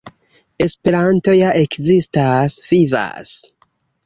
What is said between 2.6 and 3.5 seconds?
vivas.